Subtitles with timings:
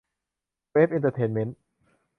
[0.71, 1.57] เวฟ เอ็นเตอร์เทนเมนท์